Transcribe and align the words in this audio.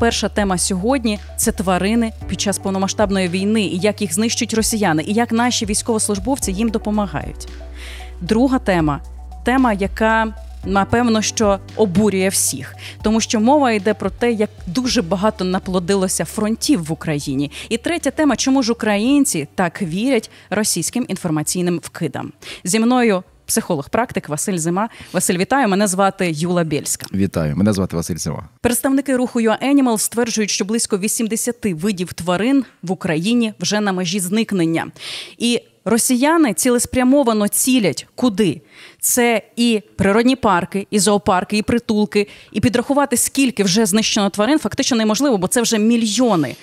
перша 0.00 0.28
тема 0.28 0.58
сьогодні 0.58 1.18
це 1.36 1.52
тварини 1.52 2.12
під 2.28 2.40
час 2.40 2.58
повномасштабної 2.58 3.28
війни, 3.28 3.62
і 3.62 3.78
як 3.78 4.00
їх 4.00 4.14
знищують 4.14 4.54
росіяни, 4.54 5.04
і 5.06 5.12
як 5.12 5.32
наші 5.32 5.66
військовослужбовці 5.66 6.52
їм 6.52 6.68
допомагають. 6.68 7.48
Друга 8.20 8.58
тема 8.58 9.00
тема, 9.44 9.72
яка 9.72 10.34
напевно 10.64 11.22
що 11.22 11.58
обурює 11.76 12.28
всіх, 12.28 12.74
тому 13.02 13.20
що 13.20 13.40
мова 13.40 13.72
йде 13.72 13.94
про 13.94 14.10
те, 14.10 14.32
як 14.32 14.50
дуже 14.66 15.02
багато 15.02 15.44
наплодилося 15.44 16.24
фронтів 16.24 16.84
в 16.84 16.92
Україні. 16.92 17.50
І 17.68 17.76
третя 17.76 18.10
тема, 18.10 18.36
чому 18.36 18.62
ж 18.62 18.72
українці 18.72 19.48
так 19.54 19.82
вірять 19.82 20.30
російським 20.50 21.04
інформаційним 21.08 21.80
вкидам 21.82 22.32
зі 22.64 22.80
мною. 22.80 23.22
Психолог-практик 23.50 24.28
Василь 24.28 24.58
Зима. 24.58 24.88
Василь, 25.12 25.38
вітаю. 25.38 25.68
Мене 25.68 25.86
звати 25.86 26.30
Юла 26.30 26.64
Бєльська. 26.64 27.06
Вітаю, 27.14 27.56
мене 27.56 27.72
звати 27.72 27.96
Василь 27.96 28.16
Зима. 28.16 28.48
Представники 28.60 29.16
руху 29.16 29.40
«You 29.40 29.74
Animal» 29.74 29.98
стверджують, 29.98 30.50
що 30.50 30.64
близько 30.64 30.98
80 30.98 31.56
видів 31.64 32.12
тварин 32.12 32.64
в 32.82 32.92
Україні 32.92 33.54
вже 33.60 33.80
на 33.80 33.92
межі 33.92 34.20
зникнення. 34.20 34.86
І 35.38 35.60
росіяни 35.84 36.54
цілеспрямовано 36.54 37.48
цілять 37.48 38.06
куди? 38.14 38.60
Це 39.00 39.42
і 39.56 39.82
природні 39.96 40.36
парки, 40.36 40.86
і 40.90 40.98
зоопарки, 40.98 41.58
і 41.58 41.62
притулки, 41.62 42.28
і 42.52 42.60
підрахувати, 42.60 43.16
скільки 43.16 43.64
вже 43.64 43.86
знищено 43.86 44.30
тварин, 44.30 44.58
фактично 44.58 44.96
неможливо, 44.96 45.38
бо 45.38 45.46
це 45.46 45.62
вже 45.62 45.78
мільйони. 45.78 46.56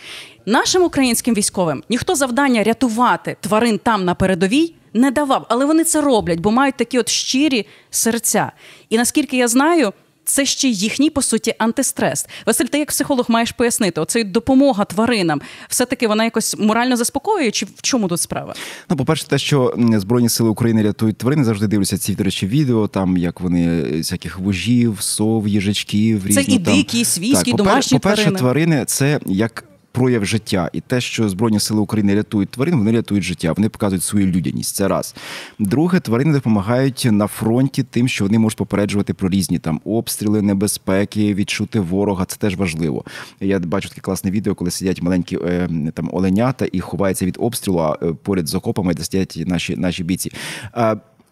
Нашим 0.45 0.83
українським 0.83 1.35
військовим 1.35 1.83
ніхто 1.89 2.15
завдання 2.15 2.63
рятувати 2.63 3.37
тварин 3.41 3.79
там 3.83 4.05
на 4.05 4.15
передовій 4.15 4.73
не 4.97 5.11
давав, 5.11 5.45
але 5.49 5.65
вони 5.65 5.83
це 5.83 6.01
роблять, 6.01 6.39
бо 6.39 6.51
мають 6.51 6.77
такі 6.77 6.99
от 6.99 7.09
щирі 7.09 7.67
серця. 7.89 8.51
І 8.89 8.97
наскільки 8.97 9.37
я 9.37 9.47
знаю, 9.47 9.93
це 10.27 10.45
ще 10.45 10.67
їхній 10.67 11.09
по 11.09 11.21
суті 11.21 11.53
антистрес. 11.57 12.27
Василь, 12.45 12.65
ти 12.65 12.79
як 12.79 12.87
психолог 12.87 13.25
маєш 13.29 13.51
пояснити, 13.51 14.01
оцей 14.01 14.23
допомога 14.23 14.85
тваринам, 14.85 15.41
все 15.69 15.85
таки 15.85 16.07
вона 16.07 16.23
якось 16.23 16.55
морально 16.59 16.97
заспокоює, 16.97 17.51
чи 17.51 17.65
в 17.65 17.81
чому 17.81 18.07
тут 18.07 18.21
справа? 18.21 18.53
Ну, 18.89 18.97
по 18.97 19.05
перше, 19.05 19.27
те, 19.27 19.37
що 19.37 19.73
збройні 19.77 20.29
сили 20.29 20.49
України 20.49 20.83
рятують 20.83 21.17
тварини, 21.17 21.43
завжди 21.43 21.67
дивляться 21.67 21.97
ці 21.97 22.15
до 22.15 22.23
речі, 22.23 22.47
відео, 22.47 22.87
там 22.87 23.17
як 23.17 23.41
вони 23.41 23.81
всяких 23.97 24.39
вужів, 24.39 24.97
сов, 25.01 25.47
їжачків, 25.47 26.27
різну, 26.27 26.43
Це 26.43 26.51
і 26.51 26.59
дикі, 26.59 26.99
і 26.99 27.05
свійські, 27.05 27.51
так, 27.51 27.57
домашні 27.57 27.99
по-перше, 27.99 28.23
тварини. 28.23 28.39
тварини 28.39 28.85
це 28.85 29.19
як 29.25 29.63
прояв 29.91 30.25
життя, 30.25 30.69
і 30.73 30.81
те, 30.81 31.01
що 31.01 31.29
Збройні 31.29 31.59
сили 31.59 31.79
України 31.81 32.15
рятують 32.15 32.49
тварин, 32.49 32.77
вони 32.77 32.91
рятують 32.91 33.23
життя. 33.23 33.53
Вони 33.53 33.69
показують 33.69 34.03
свою 34.03 34.27
людяність. 34.27 34.75
Це 34.75 34.87
раз. 34.87 35.15
Друге, 35.59 35.99
тварини 35.99 36.33
допомагають 36.33 37.07
на 37.11 37.27
фронті 37.27 37.83
тим, 37.83 38.07
що 38.07 38.25
вони 38.25 38.39
можуть 38.39 38.57
попереджувати 38.57 39.13
про 39.13 39.29
різні 39.29 39.59
там 39.59 39.81
обстріли, 39.85 40.41
небезпеки, 40.41 41.33
відчути 41.33 41.79
ворога. 41.79 42.25
Це 42.25 42.37
теж 42.37 42.55
важливо. 42.55 43.05
Я 43.39 43.59
бачу 43.59 43.89
таке 43.89 44.01
класне 44.01 44.31
відео, 44.31 44.55
коли 44.55 44.71
сидять 44.71 45.01
маленькі 45.01 45.37
е, 45.45 45.69
там 45.93 46.09
оленята 46.13 46.67
і 46.71 46.79
ховаються 46.79 47.25
від 47.25 47.37
обстрілу 47.39 47.95
е, 48.01 48.13
поряд 48.23 48.47
з 48.47 48.55
окопами, 48.55 48.93
де 48.93 49.03
сидять 49.03 49.43
наші 49.45 49.75
наші 49.75 50.03
бійці. 50.03 50.31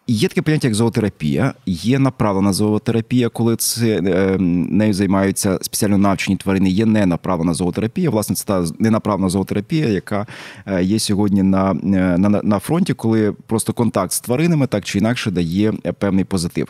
Є 0.08 0.28
таке 0.28 0.42
поняття, 0.42 0.67
як 0.67 0.75
зоотерапія, 0.75 1.53
є 1.66 2.00
направлена 2.00 2.53
зоотерапія, 2.53 3.30
коли 3.30 3.56
це 3.56 3.98
е, 3.98 4.38
нею 4.39 4.94
займаються 4.94 5.59
спеціально 5.62 5.97
навчені 5.97 6.38
тварини. 6.38 6.70
Є 6.70 6.86
ненаправлена 6.86 7.53
зоотерапія. 7.53 8.09
Власне, 8.09 8.36
це 8.36 8.45
та 8.45 8.66
ненаправлена 8.80 9.30
зоотерапія, 9.30 9.88
яка 9.88 10.28
е, 10.66 10.84
є 10.84 11.00
сьогодні 11.00 11.44
на, 11.44 11.72
е, 11.72 12.17
на, 12.17 12.30
на 12.30 12.59
фронті, 12.59 12.94
коли 12.94 13.31
просто 13.31 13.73
контакт 13.73 14.12
з 14.12 14.20
тваринами 14.20 14.67
так 14.67 14.86
чи 14.86 14.97
інакше 14.97 15.31
дає 15.31 15.72
певний 15.72 16.23
позитив. 16.23 16.67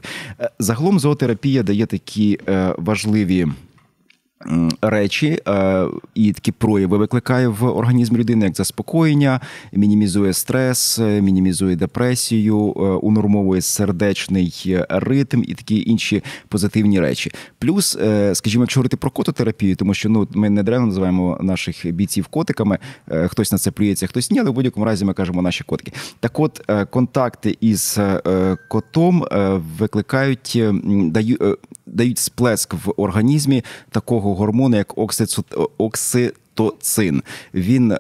Загалом 0.60 1.00
зоотерапія 1.00 1.64
дає 1.64 1.86
такі 1.86 2.40
важливі 2.78 3.48
речі 4.82 5.40
е, 5.48 5.86
і 6.16 6.34
такі 6.34 6.52
прояви 6.52 6.98
викликає 6.98 7.48
в 7.48 7.64
організмі 7.64 8.18
людини, 8.18 8.46
як 8.46 8.56
заспокоєння, 8.56 9.42
мінімізує 9.74 10.34
стрес, 10.34 11.00
мінімізує 11.00 11.76
депресію, 11.76 12.74
е, 12.78 12.82
унормовує 12.82 13.62
сердечний 13.62 14.78
ритм 14.90 15.44
і 15.48 15.54
такі 15.54 15.84
інші 15.88 16.24
позитивні 16.48 17.00
речі. 17.00 17.32
Плюс, 17.60 17.98
е, 18.02 18.36
скажімо, 18.36 18.64
якщо 18.64 18.80
говорити 18.80 18.98
про 18.98 19.12
кототерапію, 19.12 19.76
тому 19.76 19.94
що 19.94 20.10
ну 20.10 20.28
ми 20.34 20.50
не 20.50 20.64
древно 20.64 20.88
називаємо 20.88 21.38
наших 21.42 21.92
бійців 21.92 22.28
котиками, 22.28 22.78
хтось 23.28 23.52
на 23.52 23.58
це 23.58 23.72
плюється, 23.72 24.08
хтось 24.08 24.32
ні, 24.32 24.40
але 24.40 24.50
в 24.50 24.54
будь-якому 24.54 24.86
разі 24.86 25.06
ми 25.06 25.14
кажемо 25.14 25.42
наші 25.42 25.64
котики. 25.64 25.92
Так, 26.20 26.40
от 26.40 26.72
контакти 26.90 27.58
із 27.62 28.00
котом 28.70 29.26
викликають 29.78 30.60
дають 30.84 31.42
дають 31.86 32.18
сплеск 32.18 32.74
в 32.74 32.94
організмі 32.98 33.64
такого 33.92 34.25
гормону, 34.34 34.78
як 34.78 34.98
окситоцин 34.98 36.32
окситоцин. 36.56 37.24
Він 37.54 37.92
е, 37.92 37.98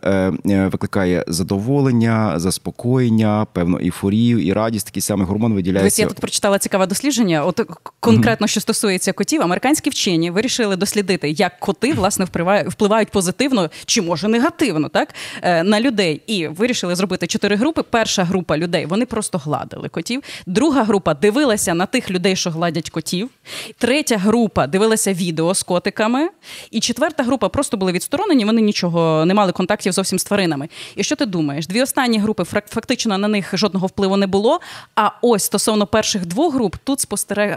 е, 0.49 0.67
викликає 0.67 1.23
задоволення, 1.27 2.39
заспокоєння, 2.39 3.47
певну 3.53 3.79
ейфорію 3.79 4.39
і 4.39 4.53
радість. 4.53 4.85
Такий 4.85 5.01
самий 5.01 5.27
гормон 5.27 5.53
виділяється. 5.53 6.01
Я 6.01 6.07
тут 6.07 6.19
прочитала 6.19 6.59
цікаве 6.59 6.87
дослідження. 6.87 7.45
От 7.45 7.61
конкретно, 7.99 8.47
що 8.47 8.61
стосується 8.61 9.13
котів, 9.13 9.41
американські 9.41 9.89
вчені 9.89 10.31
вирішили 10.31 10.75
дослідити, 10.75 11.29
як 11.29 11.59
коти 11.59 11.93
власне 11.93 12.25
впливають 12.67 13.09
позитивно 13.09 13.69
чи 13.85 14.01
може 14.01 14.27
негативно, 14.27 14.89
так 14.89 15.15
е, 15.41 15.63
на 15.63 15.81
людей. 15.81 16.21
І 16.27 16.47
вирішили 16.47 16.95
зробити 16.95 17.27
чотири 17.27 17.55
групи. 17.55 17.83
Перша 17.89 18.23
група 18.23 18.57
людей 18.57 18.85
вони 18.85 19.05
просто 19.05 19.37
гладили 19.37 19.89
котів. 19.89 20.21
Друга 20.45 20.83
група 20.83 21.13
дивилася 21.13 21.73
на 21.73 21.85
тих 21.85 22.11
людей, 22.11 22.35
що 22.35 22.49
гладять 22.49 22.89
котів. 22.89 23.29
Третя 23.77 24.17
група 24.17 24.67
дивилася 24.67 25.13
відео 25.13 25.55
з 25.55 25.63
котиками. 25.63 26.29
І 26.71 26.79
четверта 26.79 27.23
група 27.23 27.49
просто 27.49 27.77
були 27.77 27.91
відсторонені 27.91 28.44
вони 28.45 28.61
нічого 28.61 29.25
не 29.25 29.33
мали 29.33 29.51
контактів 29.51 29.91
зовсім 29.93 30.19
з 30.19 30.23
тваринами. 30.23 30.69
І 30.95 31.03
що 31.03 31.15
ти 31.15 31.25
думаєш? 31.25 31.67
Дві 31.67 31.81
останні 31.81 32.19
групи 32.19 32.43
фактично 32.43 33.17
на 33.17 33.27
них 33.27 33.57
жодного 33.57 33.87
впливу 33.87 34.17
не 34.17 34.27
було. 34.27 34.59
А 34.95 35.11
ось 35.21 35.43
стосовно 35.43 35.87
перших 35.87 36.25
двох 36.25 36.53
груп 36.53 36.75
тут 36.83 36.99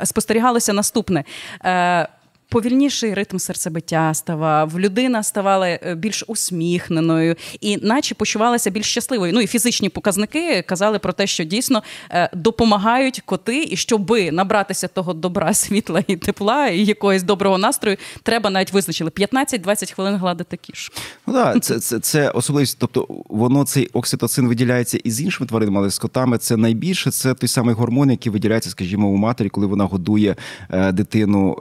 спостерігалося 0.04 0.72
наступне. 0.72 1.25
Е, 1.65 2.09
повільніший 2.48 3.14
ритм 3.14 3.38
серцебиття 3.38 4.14
ставав, 4.14 4.81
людина 4.81 5.22
ставала 5.22 5.69
е, 5.69 5.94
більш 5.94 6.25
усміхненою 6.26 7.36
і, 7.60 7.76
наче 7.76 8.14
почувалася 8.14 8.70
більш 8.70 8.86
щасливою. 8.86 9.32
Ну 9.32 9.41
і 9.41 9.47
фізичні 9.47 9.88
показники 9.88 10.62
казали 10.62 10.98
про 10.98 11.12
те, 11.12 11.26
що 11.26 11.44
дійсно 11.44 11.82
е, 12.10 12.31
допомагають 12.34 13.22
коти, 13.25 13.64
і 13.70 13.76
щоби 13.76 14.31
набратися 14.31 14.88
того 14.88 15.14
добра, 15.14 15.54
світла 15.69 16.03
і 16.06 16.16
тепла, 16.16 16.69
і 16.69 16.84
якогось 16.84 17.22
доброго 17.22 17.59
настрою, 17.59 17.97
треба 18.22 18.50
навіть 18.50 18.72
визначили 18.72 19.10
15-20 19.10 19.94
хвилин 19.94 20.16
гладити 20.16 20.56
кіш. 20.56 20.92
Ну 21.26 21.32
да, 21.32 21.60
це 21.60 21.80
це, 21.80 22.00
це 22.00 22.30
особливість. 22.30 22.76
Тобто 22.80 23.06
воно 23.28 23.65
цей 23.65 23.88
окситоцин 23.92 24.48
виділяється 24.48 24.98
і 25.04 25.10
з 25.10 25.20
іншими 25.20 25.47
тваринами, 25.47 25.78
але 25.78 25.91
з 25.91 25.98
котами 25.98 26.38
це 26.38 26.56
найбільше. 26.56 27.10
Це 27.10 27.34
той 27.34 27.48
самий 27.48 27.75
гормон, 27.75 28.10
який 28.10 28.32
виділяється, 28.32 28.70
скажімо, 28.70 29.09
у 29.09 29.16
матері, 29.16 29.48
коли 29.48 29.66
вона 29.66 29.84
годує 29.84 30.36
е, 30.70 30.92
дитину 30.92 31.59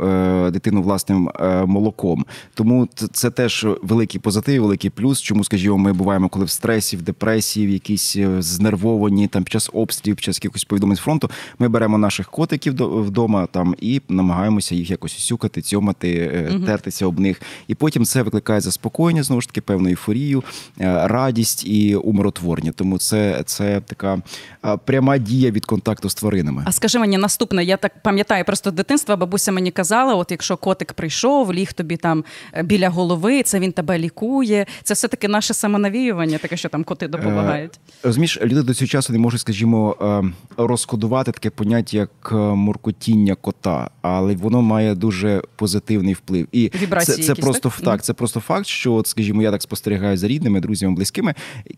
дитину 0.51 0.76
дитину 0.77 0.81
власним 0.81 1.29
е, 1.39 1.65
молоком. 1.65 2.25
Тому 2.53 2.87
це 3.11 3.29
теж 3.29 3.67
великий 3.81 4.21
позитив, 4.21 4.61
великий 4.61 4.89
плюс. 4.89 5.21
Чому, 5.21 5.43
скажімо, 5.43 5.77
ми 5.77 5.93
буваємо, 5.93 6.29
коли 6.29 6.45
в 6.45 6.49
стресі, 6.49 6.97
в 6.97 7.01
депресії, 7.01 7.67
в 7.67 7.69
якісь 7.69 8.15
е, 8.15 8.41
знервовані 8.41 9.27
там 9.27 9.43
під 9.43 9.53
час 9.53 9.69
обстрілів, 9.73 10.15
під 10.15 10.23
час 10.23 10.37
якихось 10.37 10.63
повідомлень 10.63 10.97
з 10.97 10.99
фронту. 10.99 11.29
Ми 11.59 11.67
беремо 11.67 11.97
наших 11.97 12.29
котиків 12.29 12.73
вдома 13.03 13.47
там 13.51 13.75
і 13.81 14.01
намагаємося 14.09 14.75
їх 14.75 14.89
якось 14.89 15.17
сюкати, 15.17 15.61
цьомати, 15.61 16.49
угу. 16.51 16.65
тертися 16.65 17.05
об 17.05 17.19
них. 17.19 17.41
І 17.67 17.75
потім 17.75 18.05
це 18.05 18.21
викликає 18.21 18.61
заспокоєння, 18.61 19.23
знову 19.23 19.41
ж 19.41 19.47
таки, 19.47 19.61
певну 19.61 19.89
ейфорію, 19.89 20.43
радість 20.79 21.65
і 21.67 21.95
умиротворення. 21.95 22.71
Тому 22.71 22.97
це, 22.97 23.43
це 23.45 23.81
така 23.81 24.21
пряма 24.85 25.17
дія 25.17 25.51
від 25.51 25.65
контакту 25.65 26.09
з 26.09 26.15
тваринами. 26.15 26.63
А 26.65 26.71
скажи 26.71 26.99
мені 26.99 27.17
наступне, 27.17 27.63
я 27.63 27.77
так 27.77 28.03
пам'ятаю 28.03 28.45
просто 28.45 28.71
дитинства, 28.71 29.15
бабуся 29.15 29.51
мені 29.51 29.71
казала: 29.71 30.15
от 30.15 30.31
якщо 30.31 30.57
котик 30.67 30.93
прийшов, 30.93 31.53
ліг 31.53 31.73
тобі 31.73 31.97
там 31.97 32.23
е, 32.53 32.63
біля 32.63 32.89
голови, 32.89 33.43
це 33.43 33.59
він 33.59 33.71
тебе 33.71 33.99
лікує. 33.99 34.65
Це 34.83 34.93
все-таки 34.93 35.27
наше 35.27 35.53
самонавіювання, 35.53 36.37
таке, 36.37 36.57
що 36.57 36.69
там 36.69 36.83
коти 36.83 37.07
допомагають. 37.07 37.71
Е, 37.73 37.91
розумієш, 38.03 38.39
люди 38.41 38.63
до 38.63 38.73
цього 38.73 38.87
часу 38.87 39.13
не 39.13 39.19
можуть, 39.19 39.41
скажімо, 39.41 39.95
е, 40.01 40.63
розкодувати 40.63 41.31
таке 41.31 41.49
поняття, 41.49 41.97
як 41.97 42.31
моркотіння 42.31 43.35
кота, 43.35 43.89
але 44.01 44.35
воно 44.35 44.61
має 44.61 44.95
дуже 44.95 45.41
позитивний 45.55 46.13
вплив. 46.13 46.47
І 46.51 46.71
Вібрації 46.81 47.17
це 47.17 47.23
це 47.23 47.31
якісь, 47.31 47.45
просто 47.45 47.69
так? 47.69 47.85
так. 47.85 48.03
Це 48.03 48.13
просто 48.13 48.39
факт, 48.39 48.65
що, 48.67 48.93
от, 48.93 49.07
скажімо, 49.07 49.41
я 49.41 49.51
так 49.51 49.61
спостерігаю 49.61 50.17
за 50.17 50.27
рідними, 50.27 50.59
друзями, 50.59 50.95
близькими. 50.95 51.33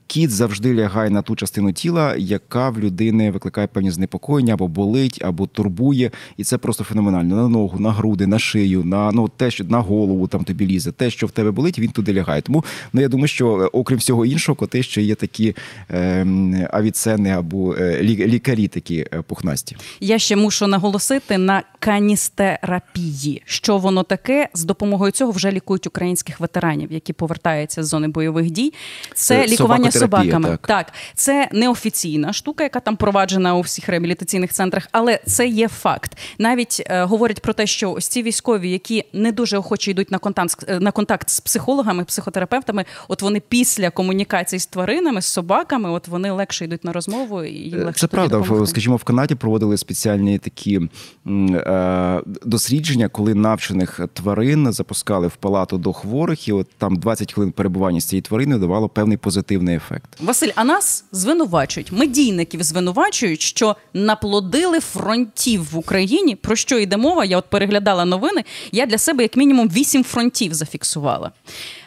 Кіт 0.07 0.31
завжди 0.31 0.73
лягає 0.73 1.09
на 1.09 1.21
ту 1.21 1.35
частину 1.35 1.71
тіла, 1.71 2.15
яка 2.15 2.69
в 2.69 2.79
людини 2.79 3.31
викликає 3.31 3.67
певні 3.67 3.91
знепокоєння 3.91 4.53
або 4.53 4.67
болить, 4.67 5.21
або 5.25 5.47
турбує, 5.47 6.11
і 6.37 6.43
це 6.43 6.57
просто 6.57 6.83
феноменально 6.83 7.35
на 7.35 7.47
ногу, 7.47 7.79
на 7.79 7.91
груди, 7.91 8.27
на 8.27 8.39
шию 8.39 8.78
шию, 8.79 8.85
на 8.85 9.11
ну 9.11 9.27
те, 9.27 9.51
що 9.51 9.63
на 9.63 9.79
голову 9.79 10.27
там 10.27 10.43
тобі 10.43 10.67
лізе, 10.67 10.91
те, 10.91 11.09
що 11.09 11.27
в 11.27 11.31
тебе 11.31 11.51
болить, 11.51 11.79
він 11.79 11.91
туди 11.91 12.13
лягає. 12.13 12.41
Тому 12.41 12.65
ну 12.93 13.01
я 13.01 13.07
думаю, 13.07 13.27
що 13.27 13.61
е, 13.61 13.65
окрім 13.65 13.99
всього 13.99 14.25
іншого, 14.25 14.55
коти 14.55 14.83
ще 14.83 15.01
є 15.01 15.15
такі 15.15 15.55
е, 15.91 16.69
авіцени 16.73 17.29
або 17.29 17.75
е, 17.75 18.03
лікарі, 18.03 18.67
такі 18.67 19.05
е, 19.13 19.21
пухнасті. 19.21 19.77
Я 19.99 20.19
ще 20.19 20.35
мушу 20.35 20.67
наголосити 20.67 21.37
на 21.37 21.63
каністерапії. 21.79 23.41
Що 23.45 23.77
воно 23.77 24.03
таке? 24.03 24.49
З 24.53 24.63
допомогою 24.63 25.11
цього 25.11 25.31
вже 25.31 25.51
лікують 25.51 25.87
українських 25.87 26.39
ветеранів, 26.39 26.91
які 26.91 27.13
повертаються 27.13 27.83
з 27.83 27.87
зони 27.87 28.07
бойових 28.07 28.51
дій. 28.51 28.73
Це, 29.13 29.35
це 29.35 29.47
лікування 29.47 29.91
собаками. 29.91 30.49
Так. 30.49 30.67
так, 30.67 30.93
це 31.15 31.49
неофіційна 31.51 32.33
штука, 32.33 32.63
яка 32.63 32.79
там 32.79 32.95
проваджена 32.95 33.55
у 33.55 33.61
всіх 33.61 33.89
реабілітаційних 33.89 34.53
центрах, 34.53 34.87
але 34.91 35.19
це 35.25 35.47
є 35.47 35.67
факт. 35.67 36.17
Навіть 36.39 36.83
е, 36.85 37.03
говорять 37.03 37.41
про 37.41 37.53
те, 37.53 37.67
що 37.67 37.91
ось 37.91 38.07
ці 38.07 38.23
військові, 38.23 38.68
які 38.69 39.05
не 39.13 39.31
дуже 39.31 39.57
охоче 39.57 39.91
йдуть 39.91 40.11
на 40.11 40.17
контакт 40.17 40.65
е, 40.67 40.79
на 40.79 40.91
контакт 40.91 41.29
з 41.29 41.39
психологами, 41.39 42.03
психотерапевтами, 42.03 42.85
от 43.07 43.21
вони 43.21 43.39
після 43.49 43.89
комунікації 43.89 44.59
з 44.59 44.65
тваринами, 44.65 45.21
з 45.21 45.25
собаками, 45.25 45.91
от 45.91 46.07
вони 46.07 46.31
легше 46.31 46.65
йдуть 46.65 46.83
на 46.83 46.93
розмову 46.93 47.43
і 47.43 47.53
їм 47.53 47.83
легше 47.83 47.99
це 47.99 48.07
правда. 48.07 48.37
Допомогти. 48.37 48.67
Скажімо, 48.67 48.95
в 48.95 49.03
Канаді 49.03 49.35
проводили 49.35 49.77
спеціальні 49.77 50.37
такі 50.37 50.81
е, 51.27 52.21
дослідження, 52.45 53.07
коли 53.07 53.35
навчених 53.35 53.99
тварин 54.13 54.73
запускали 54.73 55.27
в 55.27 55.35
палату 55.35 55.77
до 55.77 55.93
хворих, 55.93 56.47
і 56.47 56.51
от 56.51 56.67
там 56.77 56.95
20 56.95 57.33
хвилин 57.33 57.51
перебування 57.51 58.01
з 58.01 58.05
цією 58.05 58.21
твариною 58.21 58.59
давало 58.59 58.89
певний 58.89 59.17
позитивний 59.17 59.75
ефект. 59.75 60.09
Василь, 60.19 60.51
а 60.55 60.63
нас 60.63 61.05
звинувачують 61.11 61.91
медійників 61.91 62.63
звинувачують, 62.69 63.41
що 63.41 63.75
наплодили 63.93 64.79
фронтів 64.79 65.71
в 65.71 65.77
Україні. 65.77 66.35
Про 66.35 66.55
що 66.55 66.79
йде 66.79 66.97
мова? 66.97 67.25
Я 67.25 67.37
от 67.37 67.45
переглядала 67.45 68.05
новини. 68.05 68.43
Я 68.71 68.85
для 68.85 68.97
себе 68.97 69.23
як 69.23 69.37
мінімум 69.37 69.69
вісім 69.69 70.03
фронтів 70.03 70.53
зафіксувала. 70.53 71.31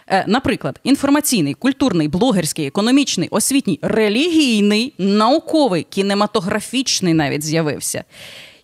Е, 0.07 0.25
наприклад, 0.29 0.81
інформаційний, 0.85 1.55
культурний, 1.55 2.09
блогерський, 2.09 2.67
економічний, 2.67 3.29
освітній, 3.29 3.79
релігійний, 3.83 4.95
науковий, 4.99 5.83
кінематографічний 5.83 7.15
навіть 7.15 7.43
з'явився. 7.43 8.05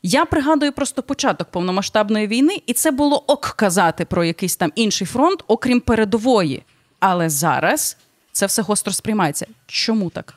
Я 0.02 0.25
пригадую 0.25 0.72
просто 0.72 1.02
початок 1.02 1.49
повномасштабної 1.49 2.26
війни, 2.26 2.62
і 2.66 2.72
це 2.72 2.90
було 2.90 3.25
ок 3.26 3.46
казати 3.46 4.05
про 4.05 4.25
якийсь 4.25 4.56
там 4.56 4.72
інший 4.75 5.06
фронт, 5.06 5.44
окрім 5.46 5.81
передової. 5.81 6.62
Але 7.00 7.31
зараз 7.31 7.96
це 8.32 8.46
все 8.46 8.62
гостро 8.62 8.93
сприймається. 8.93 9.46
Чому 9.66 10.10
так? 10.10 10.34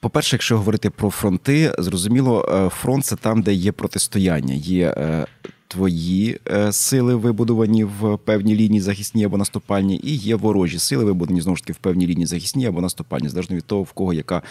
По-перше, 0.00 0.36
якщо 0.36 0.58
говорити 0.58 0.90
про 0.90 1.10
фронти, 1.10 1.74
зрозуміло, 1.78 2.48
е, 2.48 2.68
фронт 2.68 3.04
це 3.04 3.16
там, 3.16 3.42
де 3.42 3.54
є 3.54 3.72
протистояння. 3.72 4.54
Є 4.54 4.94
е, 4.96 5.26
твої 5.68 6.38
е, 6.50 6.72
сили 6.72 7.14
вибудовані 7.14 7.84
в 7.84 8.18
певній 8.24 8.56
лінії 8.56 8.80
захисні 8.80 9.24
або 9.24 9.38
наступальні, 9.38 10.00
і 10.04 10.16
є 10.16 10.34
ворожі 10.34 10.78
сили, 10.78 11.04
вибудовані 11.04 11.40
знову 11.40 11.56
ж 11.56 11.62
таки 11.62 11.72
в 11.72 11.76
певній 11.76 12.06
лінії 12.06 12.26
захисні 12.26 12.66
або 12.66 12.80
наступальні, 12.80 13.28
залежно 13.28 13.56
від 13.56 13.64
того, 13.64 13.82
в 13.82 13.92
кого 13.92 14.12
яка 14.12 14.42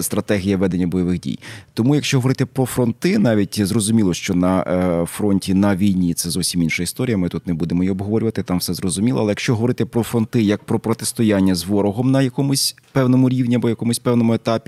стратегія 0.00 0.56
ведення 0.56 0.86
бойових 0.86 1.20
дій. 1.20 1.38
Тому, 1.74 1.94
якщо 1.94 2.18
говорити 2.18 2.46
про 2.46 2.66
фронти, 2.66 3.18
навіть 3.18 3.66
зрозуміло, 3.66 4.14
що 4.14 4.34
на 4.34 5.06
фронті 5.10 5.54
на 5.54 5.76
війні 5.76 6.14
це 6.14 6.30
зовсім 6.30 6.62
інша 6.62 6.82
історія. 6.82 7.16
Ми 7.16 7.28
тут 7.28 7.46
не 7.46 7.54
будемо 7.54 7.82
її 7.82 7.90
обговорювати, 7.90 8.42
там 8.42 8.58
все 8.58 8.74
зрозуміло. 8.74 9.20
Але 9.20 9.30
якщо 9.30 9.54
говорити 9.54 9.86
про 9.86 10.02
фронти 10.02 10.42
як 10.42 10.64
про 10.64 10.78
протистояння 10.78 11.54
з 11.54 11.64
ворогом 11.64 12.10
на 12.10 12.22
якомусь 12.22 12.76
певному 12.92 13.28
рівні 13.28 13.56
або 13.56 13.68
якомусь 13.68 13.98
певному 13.98 14.34
етапі, 14.34 14.61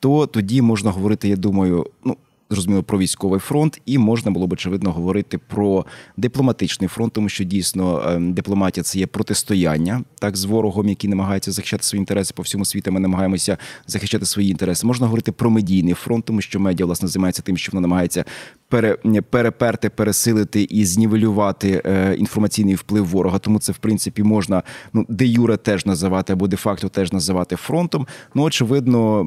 то 0.00 0.26
тоді 0.26 0.62
можна 0.62 0.90
говорити, 0.90 1.28
я 1.28 1.36
думаю, 1.36 1.86
ну 2.04 2.16
зрозуміло 2.50 2.82
про 2.82 2.98
військовий 2.98 3.40
фронт, 3.40 3.80
і 3.86 3.98
можна 3.98 4.30
було 4.30 4.46
б 4.46 4.52
очевидно 4.52 4.92
говорити 4.92 5.38
про 5.38 5.86
дипломатичний 6.16 6.88
фронт, 6.88 7.12
тому 7.12 7.28
що 7.28 7.44
дійсно 7.44 8.02
ем, 8.06 8.32
дипломатія 8.32 8.84
це 8.84 8.98
є 8.98 9.06
протистояння 9.06 10.02
так 10.18 10.36
з 10.36 10.44
ворогом, 10.44 10.88
який 10.88 11.10
намагається 11.10 11.52
захищати 11.52 11.82
свої 11.82 12.00
інтереси 12.00 12.32
по 12.36 12.42
всьому 12.42 12.64
світу. 12.64 12.92
Ми 12.92 13.00
намагаємося 13.00 13.58
захищати 13.86 14.26
свої 14.26 14.50
інтереси. 14.50 14.86
Можна 14.86 15.06
говорити 15.06 15.32
про 15.32 15.50
медійний 15.50 15.94
фронт, 15.94 16.24
тому 16.24 16.40
що 16.40 16.60
медіа 16.60 16.86
власне 16.86 17.08
займається 17.08 17.42
тим, 17.42 17.56
що 17.56 17.72
вона 17.72 17.80
намагається 17.80 18.24
пере, 18.68 18.96
переперти, 19.30 19.88
пересилити 19.90 20.62
і 20.62 20.84
знівелювати 20.84 21.82
е, 21.84 22.14
інформаційний 22.18 22.74
вплив 22.74 23.06
ворога. 23.06 23.38
Тому 23.38 23.58
це 23.58 23.72
в 23.72 23.76
принципі 23.76 24.22
можна 24.22 24.62
ну 24.92 25.06
де 25.08 25.26
юре 25.26 25.56
теж 25.56 25.86
називати 25.86 26.32
або 26.32 26.48
де 26.48 26.56
факто 26.56 26.88
теж 26.88 27.12
називати 27.12 27.56
фронтом. 27.56 28.06
Ну 28.34 28.42
очевидно, 28.42 29.26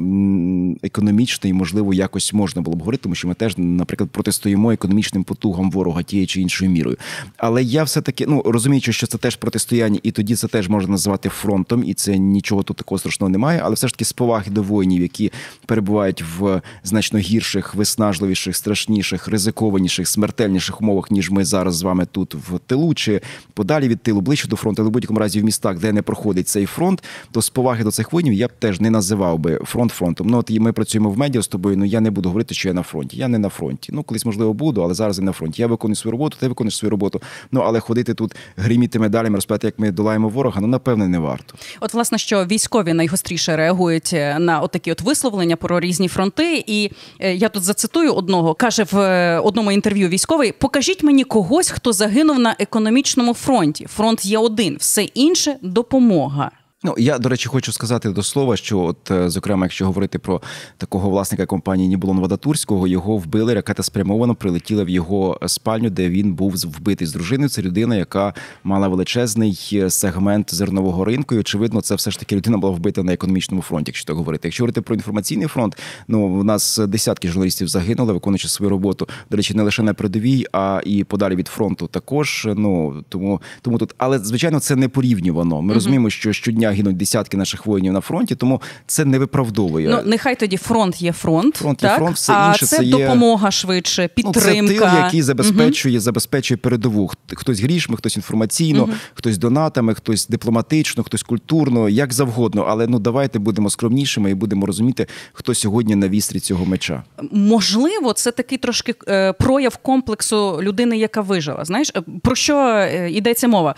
економічно 0.83 1.50
і 1.50 1.53
можливо 1.53 1.94
якось 1.94 2.33
можна 2.33 2.62
було 2.62 2.77
б 2.77 2.80
говорити 2.80 3.03
тому 3.03 3.15
що 3.15 3.27
ми 3.27 3.33
теж, 3.33 3.53
наприклад, 3.57 4.09
протистоїмо 4.09 4.71
економічним 4.71 5.24
потугам 5.24 5.71
ворога 5.71 6.03
тією 6.03 6.27
чи 6.27 6.41
іншою 6.41 6.71
мірою. 6.71 6.97
Але 7.38 7.63
я 7.63 7.83
все 7.83 8.01
таки 8.01 8.25
ну 8.27 8.41
розуміючи, 8.45 8.94
що 8.94 9.07
це 9.07 9.18
теж 9.18 9.36
протистояння, 9.36 10.00
і 10.03 10.12
тоді 10.12 10.36
це 10.36 10.47
теж 10.47 10.69
можна 10.69 10.91
називати 10.91 11.30
фронтом, 11.30 11.83
і 11.83 11.94
це 11.94 12.18
нічого 12.18 12.63
тут 12.63 12.77
такого 12.77 13.00
страшного 13.00 13.30
немає. 13.30 13.62
Але 13.63 13.75
все 13.75 13.88
ж 13.88 13.94
таки 13.94 14.06
з 14.06 14.13
поваги 14.13 14.51
до 14.51 14.63
воїнів, 14.63 15.01
які 15.01 15.31
перебувають 15.65 16.24
в 16.39 16.62
значно 16.83 17.19
гірших, 17.19 17.75
виснажливіших, 17.75 18.56
страшніших, 18.56 19.28
ризикованіших, 19.29 20.07
смертельніших 20.07 20.81
умовах, 20.81 21.11
ніж 21.11 21.31
ми 21.31 21.45
зараз 21.45 21.75
з 21.75 21.81
вами 21.81 22.07
тут 22.11 22.33
в 22.33 22.59
тилу, 22.59 22.93
чи 22.93 23.21
подалі 23.53 23.87
від 23.87 24.01
тилу, 24.01 24.21
ближче 24.21 24.47
до 24.47 24.55
фронту, 24.55 24.81
але 24.81 24.89
в 24.89 24.93
будь-якому 24.93 25.19
разі 25.19 25.41
в 25.41 25.43
містах, 25.43 25.79
де 25.79 25.91
не 25.91 26.01
проходить 26.01 26.47
цей 26.47 26.65
фронт, 26.65 27.03
то 27.31 27.41
з 27.41 27.49
поваги 27.49 27.83
до 27.83 27.91
цих 27.91 28.13
воїнів 28.13 28.33
я 28.33 28.47
б 28.47 28.51
теж 28.59 28.79
не 28.79 28.89
називав 28.89 29.39
би 29.39 29.59
фронт 29.63 29.91
фронтом. 29.91 30.27
Ну 30.27 30.37
от 30.37 30.49
ми 30.49 30.73
працюємо 30.73 31.09
в 31.09 31.17
медіа 31.17 31.41
з 31.41 31.47
тобою. 31.47 31.77
Ну 31.77 31.85
я 31.85 31.99
не 31.99 32.11
буду 32.11 32.29
говорити, 32.29 32.53
що 32.55 32.67
я 32.67 32.73
на 32.73 32.83
фронті. 32.83 33.17
Я 33.17 33.27
не 33.27 33.37
на 33.37 33.49
фронті. 33.49 33.91
Ну, 33.95 34.03
колись, 34.03 34.25
можливо, 34.25 34.53
буду, 34.53 34.81
але 34.81 34.93
зараз 34.93 35.19
не 35.19 35.25
на 35.25 35.31
фронті. 35.31 35.61
Я 35.61 35.67
виконую 35.67 35.95
свою 35.95 36.11
роботу, 36.11 36.37
ти 36.39 36.47
виконуєш 36.47 36.77
свою 36.77 36.89
роботу. 36.89 37.21
Ну 37.51 37.61
але 37.61 37.79
ходити 37.79 38.13
тут, 38.13 38.35
гриміти 38.57 38.99
медалями, 38.99 39.35
розповідати, 39.35 39.67
як 39.67 39.79
ми 39.79 39.91
долаємо 39.91 40.29
ворога, 40.29 40.61
ну 40.61 40.67
напевне, 40.67 41.07
не 41.07 41.19
варто. 41.19 41.55
От, 41.79 41.93
власне, 41.93 42.17
що 42.17 42.45
військові 42.45 42.93
найгостріше 42.93 43.55
реагують 43.55 44.11
е, 44.13 44.39
на 44.39 44.59
отакі 44.59 44.91
от 44.91 45.01
висловлення 45.01 45.55
про 45.55 45.79
різні 45.79 46.07
фронти. 46.07 46.63
І 46.67 46.91
е, 47.19 47.35
я 47.35 47.49
тут 47.49 47.63
зацитую 47.63 48.13
одного, 48.13 48.53
каже 48.53 48.83
в 48.83 48.97
е, 48.97 49.19
одному 49.44 49.71
інтерв'ю 49.71 50.10
військовий: 50.10 50.51
покажіть 50.51 51.04
мені 51.04 51.24
когось, 51.24 51.69
хто 51.69 51.94
загинув 51.94 52.39
на 52.39 52.56
економічному 52.60 53.33
фронті. 53.33 53.86
Фронт 53.86 54.25
є 54.25 54.38
один, 54.38 54.77
все 54.80 55.04
інше 55.04 55.56
допомога. 55.62 56.51
Ну 56.83 56.95
я 56.97 57.17
до 57.17 57.29
речі, 57.29 57.49
хочу 57.49 57.71
сказати 57.71 58.09
до 58.09 58.23
слова, 58.23 58.57
що 58.57 58.79
от 58.79 59.11
е, 59.11 59.29
зокрема, 59.29 59.65
якщо 59.65 59.85
говорити 59.85 60.19
про 60.19 60.41
такого 60.77 61.09
власника 61.09 61.45
компанії 61.45 61.89
Нібулон 61.89 62.19
Вадатурського, 62.19 62.87
його 62.87 63.17
вбили 63.17 63.53
ракета 63.53 63.83
спрямовано 63.83 64.35
прилетіла 64.35 64.83
в 64.83 64.89
його 64.89 65.39
спальню, 65.47 65.89
де 65.89 66.09
він 66.09 66.33
був 66.33 66.53
вбитий 66.55 67.07
з 67.07 67.13
дружиною. 67.13 67.49
Це 67.49 67.61
людина, 67.61 67.95
яка 67.95 68.33
мала 68.63 68.87
величезний 68.87 69.69
е, 69.73 69.89
сегмент 69.89 70.55
зернового 70.55 71.05
ринку. 71.05 71.35
І 71.35 71.39
очевидно, 71.39 71.81
це 71.81 71.95
все 71.95 72.11
ж 72.11 72.19
таки 72.19 72.35
людина 72.35 72.57
була 72.57 72.73
вбита 72.73 73.03
на 73.03 73.13
економічному 73.13 73.61
фронті. 73.61 73.89
Якщо 73.89 74.05
так 74.05 74.15
говорити, 74.15 74.47
якщо 74.47 74.63
говорити 74.63 74.81
про 74.81 74.95
інформаційний 74.95 75.47
фронт, 75.47 75.77
ну 76.07 76.21
у 76.21 76.43
нас 76.43 76.77
десятки 76.77 77.27
журналістів 77.27 77.67
загинули, 77.67 78.13
виконуючи 78.13 78.47
свою 78.47 78.69
роботу. 78.69 79.09
До 79.31 79.37
речі, 79.37 79.53
не 79.53 79.63
лише 79.63 79.83
на 79.83 79.93
передовій, 79.93 80.45
а 80.51 80.81
і 80.85 81.03
подалі 81.03 81.35
від 81.35 81.47
фронту. 81.47 81.87
Також 81.87 82.47
ну 82.55 83.03
тому 83.09 83.41
тому 83.61 83.77
тут, 83.77 83.93
але 83.97 84.19
звичайно, 84.19 84.59
це 84.59 84.75
не 84.75 84.87
порівнювано. 84.87 85.62
Ми 85.62 85.71
uh 85.71 85.75
розуміємо, 85.75 86.09
що 86.09 86.33
щодня 86.33 86.68
гинуть 86.71 86.97
десятки 86.97 87.38
наших 87.38 87.65
воїнів 87.65 87.93
на 87.93 88.01
фронті, 88.01 88.35
тому 88.35 88.61
це 88.88 89.05
не 89.05 89.19
виправдовує. 89.19 89.89
Ну 89.89 90.01
нехай 90.05 90.35
тоді 90.35 90.57
фронт 90.57 91.01
є 91.01 91.11
фронт. 91.11 91.55
Фронт 91.55 91.77
так? 91.77 91.91
є 91.91 91.97
фронт, 91.97 92.15
все 92.15 92.33
а 92.33 92.47
інше 92.47 92.65
це, 92.65 92.77
це 92.77 92.83
є... 92.83 92.91
допомога 92.91 93.51
швидше, 93.51 94.07
підтримка. 94.07 94.61
Ну, 94.61 94.67
це 94.67 94.79
тил, 94.79 95.03
який 95.03 95.21
забезпечує, 95.21 95.95
угу. 95.95 96.01
забезпечує 96.01 96.57
передову. 96.57 97.11
Хтось 97.33 97.59
грішми, 97.59 97.97
хтось 97.97 98.15
інформаційно, 98.15 98.83
угу. 98.83 98.91
хтось 99.13 99.38
донатами, 99.38 99.95
хтось 99.95 100.27
дипломатично, 100.27 101.03
хтось 101.03 101.23
культурно, 101.23 101.89
як 101.89 102.13
завгодно. 102.13 102.65
Але 102.67 102.88
ну 102.88 102.99
давайте 102.99 103.39
будемо 103.39 103.69
скромнішими 103.69 104.31
і 104.31 104.33
будемо 104.33 104.65
розуміти, 104.65 105.07
хто 105.33 105.53
сьогодні 105.53 105.95
на 105.95 106.07
вістрі 106.09 106.39
цього 106.39 106.65
меча. 106.65 107.03
Можливо, 107.31 108.13
це 108.13 108.31
такий 108.31 108.57
трошки 108.57 108.95
е, 109.07 109.33
прояв 109.33 109.77
комплексу 109.77 110.59
людини, 110.61 110.97
яка 110.97 111.21
вижила. 111.21 111.65
Знаєш, 111.65 111.91
е, 111.95 112.01
про 112.21 112.35
що 112.35 112.57
е, 112.57 113.11
йдеться 113.11 113.47
мова? 113.47 113.75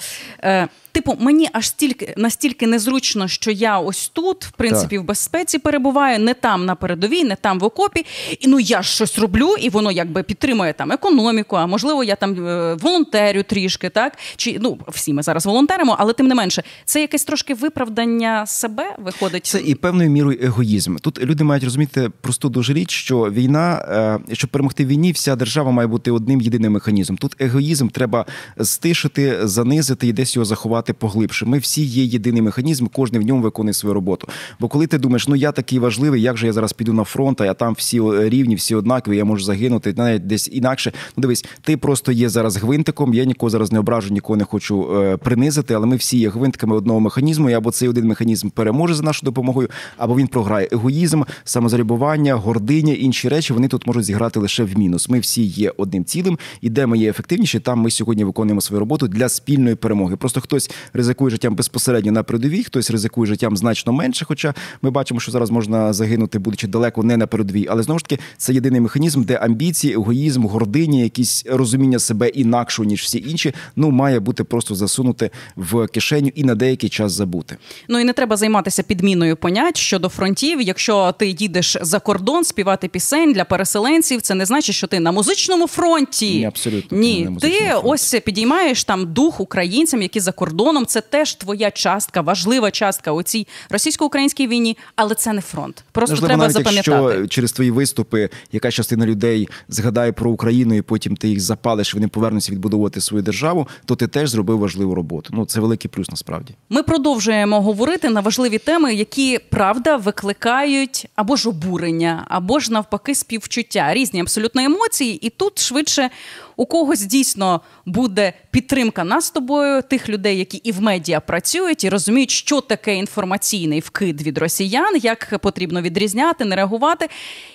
Типу, 0.92 1.18
мені 1.20 1.50
аж 1.54 1.68
стільки 1.68 2.14
настільки 2.18 2.68
незручно, 2.68 3.28
що 3.28 3.52
я 3.52 3.80
ось 3.80 4.10
тут, 4.14 4.46
в 4.46 4.52
принципі, 4.52 4.96
так. 4.96 5.04
в 5.04 5.08
безпеці 5.08 5.60
перебуваю, 5.60 6.20
не 6.20 6.34
там 6.34 6.66
на 6.66 6.76
передовій, 6.76 7.24
не 7.24 7.36
там 7.36 7.60
в 7.60 7.64
окопі. 7.64 8.06
І 8.40 8.48
ну 8.48 8.60
я 8.60 8.84
щось 8.84 9.20
роблю, 9.20 9.56
і 9.60 9.70
воно 9.70 9.92
якби 9.92 10.24
підтримує 10.24 10.74
там 10.74 10.92
економіку. 10.92 11.56
А 11.56 11.66
можливо, 11.66 12.04
я 12.04 12.16
там 12.16 12.48
е, 12.48 12.74
волонтерю 12.74 13.44
трішки, 13.44 13.90
так 13.90 14.18
чи 14.36 14.58
ну 14.62 14.78
всі 14.88 15.14
ми 15.14 15.24
зараз 15.24 15.46
волонтеримо, 15.46 15.96
але 16.00 16.14
тим 16.14 16.28
не 16.28 16.36
менше, 16.36 16.64
це 16.86 17.02
якесь 17.02 17.24
трошки 17.24 17.54
виправдання 17.54 18.46
себе 18.46 18.96
виходить. 19.00 19.46
Це 19.46 19.60
і 19.60 19.76
певною 19.76 20.10
мірою 20.10 20.40
егоїзм. 20.42 20.96
Тут 20.96 21.20
люди 21.22 21.44
мають 21.44 21.64
розуміти 21.64 22.10
просту 22.22 22.50
дуже 22.50 22.74
річ, 22.74 22.92
що 22.92 23.32
війна, 23.32 23.86
е, 24.30 24.36
щоб 24.36 24.50
перемогти 24.50 24.86
війні, 24.86 25.12
вся 25.12 25.36
держава 25.36 25.72
має 25.72 25.88
бути 25.88 26.12
одним 26.12 26.42
єдиним 26.42 26.72
механізмом. 26.72 27.18
Тут 27.18 27.36
егоїзм 27.42 27.88
треба 27.88 28.26
стишити, 28.62 29.48
занизити 29.48 30.08
і 30.08 30.14
десь 30.14 30.36
його 30.36 30.46
заховати 30.46 30.81
шукати 30.82 30.94
поглибше. 30.94 31.46
Ми 31.46 31.58
всі 31.58 31.84
є 31.84 32.04
єдиний 32.04 32.42
механізм, 32.42 32.88
кожен 32.88 33.22
в 33.22 33.26
ньому 33.26 33.42
виконує 33.42 33.74
свою 33.74 33.94
роботу. 33.94 34.28
Бо 34.60 34.68
коли 34.68 34.88
ти 34.88 34.98
думаєш, 34.98 35.28
ну 35.28 35.36
я 35.36 35.52
такий 35.52 35.80
важливий, 35.80 36.22
як 36.22 36.38
же 36.38 36.48
я 36.48 36.54
зараз 36.54 36.74
піду 36.74 36.94
на 36.94 37.04
фронт, 37.04 37.42
а 37.42 37.54
там 37.54 37.74
всі 37.74 38.02
рівні, 38.30 38.56
всі 38.56 38.76
однакові, 38.76 39.18
я 39.18 39.26
можу 39.26 39.44
загинути, 39.44 39.94
навіть 39.98 40.28
десь 40.28 40.50
інакше. 40.52 40.92
Ну 41.18 41.22
дивись, 41.22 41.46
ти 41.62 41.78
просто 41.78 42.12
є 42.12 42.30
зараз 42.30 42.58
гвинтиком. 42.58 43.14
Я 43.14 43.26
нікого 43.26 43.50
зараз 43.50 43.72
не 43.72 43.80
ображу, 43.80 44.14
нікого 44.14 44.38
не 44.38 44.44
хочу 44.44 45.02
е, 45.02 45.18
принизити, 45.18 45.74
але 45.74 45.86
ми 45.86 45.96
всі 45.96 46.18
є 46.18 46.30
гвинтиками 46.30 46.76
одного 46.76 47.00
механізму. 47.00 47.50
І 47.50 47.54
або 47.54 47.72
цей 47.72 47.90
один 47.90 48.06
механізм 48.06 48.50
переможе 48.50 48.94
за 48.94 49.04
нашу 49.04 49.26
допомогою, 49.26 49.70
або 49.98 50.16
він 50.16 50.28
програє 50.28 50.68
егоїзм, 50.72 51.24
самозарібування, 51.44 52.36
гординя, 52.36 52.94
інші 52.94 53.30
речі. 53.30 53.54
Вони 53.54 53.68
тут 53.68 53.88
можуть 53.88 54.04
зіграти 54.04 54.40
лише 54.40 54.64
в 54.64 54.78
мінус. 54.78 55.10
Ми 55.10 55.20
всі 55.20 55.44
є 55.44 55.74
одним 55.78 56.06
цілим, 56.06 56.40
і 56.62 56.70
де 56.70 56.86
ми 56.86 56.98
є 56.98 57.10
ефективніші, 57.10 57.60
там 57.60 57.80
ми 57.80 57.92
сьогодні 57.92 58.24
виконуємо 58.24 58.62
свою 58.62 58.80
роботу 58.80 59.08
для 59.08 59.30
спільної 59.30 59.76
перемоги. 59.76 60.16
Просто 60.16 60.42
хтось 60.42 60.71
ризикує 60.94 61.32
життям 61.32 61.56
безпосередньо 61.56 62.12
на 62.12 62.24
передовій, 62.24 62.64
хтось 62.64 62.92
ризикує 62.92 63.28
життям 63.28 63.58
значно 63.58 63.94
менше. 63.94 64.26
Хоча 64.26 64.54
ми 64.82 64.92
бачимо, 64.92 65.20
що 65.20 65.32
зараз 65.32 65.50
можна 65.50 65.94
загинути, 65.94 66.40
будучи 66.40 66.68
далеко 66.68 67.04
не 67.04 67.18
на 67.18 67.28
передовій. 67.28 67.68
Але 67.70 67.84
знову 67.84 68.00
ж 68.00 68.06
таки, 68.06 68.22
це 68.38 68.54
єдиний 68.54 68.82
механізм, 68.82 69.24
де 69.24 69.36
амбіції, 69.36 69.94
егоїзм, 69.94 70.44
гординя, 70.46 71.04
якісь 71.04 71.46
розуміння 71.50 72.00
себе 72.00 72.28
інакшого, 72.28 72.90
ніж 72.90 73.02
всі 73.02 73.24
інші, 73.28 73.54
ну 73.76 73.92
має 73.92 74.20
бути 74.20 74.44
просто 74.44 74.76
засунути 74.76 75.30
в 75.56 75.88
кишеню 75.88 76.32
і 76.36 76.44
на 76.44 76.56
деякий 76.56 76.90
час 76.90 77.12
забути. 77.12 77.58
Ну 77.88 78.00
і 78.00 78.04
не 78.04 78.14
треба 78.14 78.38
займатися 78.38 78.84
підміною 78.84 79.36
понять 79.36 79.78
щодо 79.78 80.10
фронтів. 80.10 80.62
Якщо 80.62 81.14
ти 81.18 81.28
їдеш 81.28 81.78
за 81.82 82.00
кордон 82.00 82.44
співати 82.44 82.88
пісень 82.88 83.34
для 83.34 83.44
переселенців, 83.44 84.22
це 84.22 84.36
не 84.36 84.46
значить, 84.46 84.76
що 84.76 84.88
ти 84.88 85.00
на 85.00 85.12
музичному 85.12 85.68
фронті. 85.68 86.40
Ні, 86.40 86.46
абсолютно 86.46 86.98
ні. 86.98 87.30
Ти 87.42 87.52
фронті. 87.52 87.74
ось 87.84 88.16
підіймаєш 88.26 88.84
там 88.84 89.14
дух 89.14 89.40
українцям, 89.40 90.02
які 90.02 90.20
за 90.20 90.32
кордоном. 90.62 90.86
Це 90.86 91.02
теж 91.02 91.36
твоя 91.36 91.72
частка, 91.72 92.22
важлива 92.22 92.72
частка 92.72 93.12
у 93.12 93.24
цій 93.24 93.48
російсько-українській 93.70 94.48
війні, 94.48 94.78
але 94.96 95.16
це 95.16 95.34
не 95.34 95.42
фронт. 95.42 95.84
Просто 95.92 96.14
Можливо, 96.14 96.28
треба 96.28 96.44
навіть 96.44 96.54
запам'ятати. 96.54 97.16
Якщо 97.16 97.28
через 97.28 97.52
твої 97.52 97.72
виступи 97.72 98.30
яка 98.52 98.72
частина 98.72 99.06
людей 99.06 99.50
згадає 99.70 100.12
про 100.12 100.32
Україну, 100.32 100.74
і 100.76 100.82
потім 100.82 101.16
ти 101.16 101.28
їх 101.28 101.40
запалиш, 101.40 101.94
вони 101.94 102.08
повернуться 102.08 102.52
відбудовувати 102.52 103.02
свою 103.02 103.24
державу, 103.24 103.68
то 103.86 103.96
ти 103.96 104.08
теж 104.08 104.30
зробив 104.30 104.60
важливу 104.60 104.96
роботу. 104.96 105.30
Ну 105.34 105.46
це 105.46 105.60
великий 105.60 105.92
плюс 105.92 106.10
насправді. 106.10 106.54
Ми 106.70 106.84
продовжуємо 106.84 107.62
говорити 107.62 108.10
на 108.10 108.22
важливі 108.22 108.58
теми, 108.58 108.94
які 108.94 109.40
правда 109.50 109.98
викликають 109.98 111.08
або 111.16 111.36
ж 111.36 111.50
обурення, 111.50 112.26
або 112.28 112.60
ж 112.60 112.74
навпаки 112.74 113.16
співчуття, 113.16 113.94
різні 113.94 114.22
абсолютно 114.22 114.62
емоції. 114.62 115.28
І 115.28 115.30
тут 115.30 115.60
швидше 115.60 116.10
у 116.56 116.66
когось 116.66 117.02
дійсно 117.02 117.62
буде 117.86 118.34
підтримка 118.52 119.04
нас 119.04 119.26
з 119.26 119.32
тобою, 119.32 119.82
тих 119.82 120.10
людей, 120.10 120.38
які 120.38 120.58
і 120.58 120.72
в 120.72 120.82
медіа 120.82 121.20
працюють, 121.20 121.84
і 121.84 121.90
розуміють, 121.90 122.32
що 122.32 122.62
таке 122.62 122.96
інформаційний 122.96 123.80
вкид 123.80 124.22
від 124.22 124.38
росіян, 124.38 124.98
як 124.98 125.40
потрібно 125.40 125.82
відрізняти, 125.82 126.46
не 126.46 126.56
реагувати. 126.56 127.10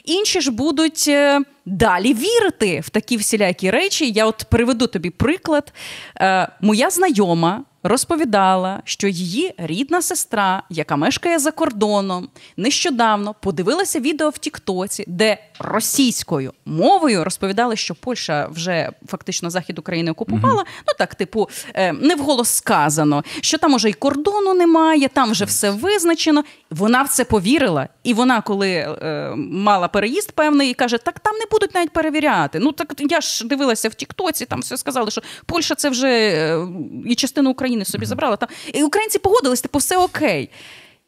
Інші 0.04 0.40
ж 0.40 0.50
будуть 0.50 1.04
е, 1.08 1.40
далі 1.66 2.14
вірити 2.14 2.80
в 2.80 2.88
такі 2.88 3.16
всілякі 3.16 3.70
речі. 3.70 4.10
Я 4.10 4.26
от 4.26 4.46
приведу 4.50 4.86
тобі 4.86 5.10
приклад. 5.10 5.72
Е, 6.20 6.48
Моя 6.60 6.90
знайома. 6.90 7.64
Розповідала, 7.88 8.80
що 8.84 9.08
її 9.08 9.54
рідна 9.58 10.02
сестра, 10.02 10.62
яка 10.70 10.96
мешкає 10.96 11.38
за 11.38 11.50
кордоном, 11.50 12.28
нещодавно 12.56 13.34
подивилася 13.34 14.00
відео 14.00 14.28
в 14.28 14.38
Тіктоці, 14.38 15.04
де 15.06 15.38
російською 15.58 16.52
мовою 16.64 17.24
розповідали, 17.24 17.76
що 17.76 17.94
Польща 17.94 18.48
вже 18.50 18.90
фактично 19.06 19.50
захід 19.50 19.78
України 19.78 20.10
окупувала. 20.10 20.62
Mm-hmm. 20.62 20.82
Ну 20.88 20.94
так, 20.98 21.14
типу, 21.14 21.48
не 21.94 22.14
вголос 22.14 22.48
сказано, 22.48 23.24
що 23.40 23.58
там 23.58 23.74
уже 23.74 23.90
й 23.90 23.92
кордону 23.92 24.54
немає, 24.54 25.08
там 25.08 25.30
вже 25.30 25.44
все 25.44 25.70
визначено. 25.70 26.44
Вона 26.70 27.02
в 27.02 27.08
це 27.08 27.24
повірила. 27.24 27.88
І 28.02 28.14
вона, 28.14 28.40
коли 28.40 28.70
е, 28.70 29.32
мала 29.36 29.88
переїзд 29.88 30.32
певний, 30.32 30.74
каже: 30.74 30.98
так 30.98 31.18
там 31.18 31.36
не 31.36 31.46
будуть 31.56 31.74
навіть 31.74 31.90
перевіряти. 31.90 32.58
Ну 32.58 32.72
так 32.72 32.94
я 32.98 33.20
ж 33.20 33.46
дивилася 33.46 33.88
в 33.88 33.94
Тіктоці, 33.94 34.46
там 34.46 34.60
все 34.60 34.76
сказали, 34.76 35.10
що 35.10 35.22
Польща 35.46 35.74
це 35.74 35.90
вже 35.90 36.08
е, 36.08 36.66
і 37.06 37.14
частину 37.14 37.50
України 37.50 37.84
собі 37.84 38.06
забрала. 38.06 38.36
Там 38.36 38.48
і 38.72 38.82
українці 38.82 39.18
погодились, 39.18 39.60
типу, 39.60 39.78
все 39.78 39.98
окей. 39.98 40.50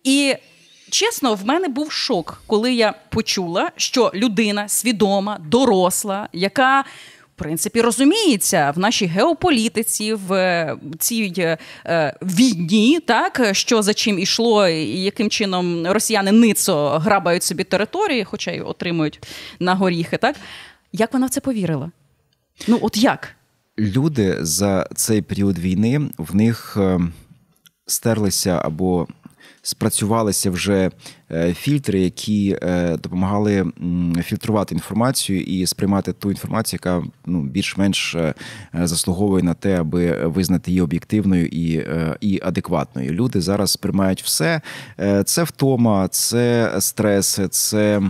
І 0.04 0.34
чесно, 0.90 1.34
в 1.34 1.46
мене 1.46 1.68
був 1.68 1.92
шок, 1.92 2.42
коли 2.46 2.72
я 2.74 2.94
почула, 3.10 3.70
що 3.76 4.10
людина 4.14 4.68
свідома, 4.68 5.38
доросла, 5.46 6.28
яка. 6.32 6.84
Принципі, 7.38 7.80
розуміється 7.80 8.72
в 8.76 8.78
нашій 8.78 9.06
геополітиці, 9.06 10.14
в 10.14 10.76
цій 10.98 11.32
е, 11.86 12.14
війні, 12.22 13.00
так 13.00 13.50
що 13.52 13.82
за 13.82 13.94
чим 13.94 14.18
ішло, 14.18 14.68
і 14.68 15.02
яким 15.02 15.30
чином 15.30 15.86
росіяни 15.86 16.32
ницо 16.32 16.98
грабають 16.98 17.42
собі 17.42 17.64
території, 17.64 18.24
хоча 18.24 18.50
й 18.50 18.60
отримують 18.60 19.26
на 19.60 19.74
горіхи, 19.74 20.16
так 20.16 20.36
як 20.92 21.12
вона 21.12 21.26
в 21.26 21.30
це 21.30 21.40
повірила? 21.40 21.90
Ну, 22.68 22.78
от 22.82 22.96
як? 22.96 23.28
Люди 23.78 24.36
за 24.40 24.88
цей 24.94 25.22
період 25.22 25.58
війни 25.58 26.10
в 26.18 26.34
них 26.36 26.76
е, 26.80 27.00
стерлися 27.86 28.60
або 28.64 29.06
спрацювалися 29.62 30.50
вже 30.50 30.90
фільтри, 31.54 32.00
які 32.00 32.58
допомагали 33.02 33.72
фільтрувати 34.22 34.74
інформацію 34.74 35.42
і 35.42 35.66
сприймати 35.66 36.12
ту 36.12 36.30
інформацію, 36.30 36.80
яка 36.84 37.06
ну 37.26 37.42
більш-менш 37.42 38.16
заслуговує 38.82 39.42
на 39.42 39.54
те, 39.54 39.80
аби 39.80 40.26
визнати 40.26 40.70
її 40.70 40.80
об'єктивною 40.80 41.46
і, 41.46 41.86
і 42.20 42.40
адекватною. 42.42 43.12
Люди 43.12 43.40
зараз 43.40 43.70
сприймають 43.70 44.22
все. 44.22 44.60
Це 45.24 45.42
втома, 45.42 46.08
це 46.08 46.74
стрес, 46.78 47.40
це 47.50 48.02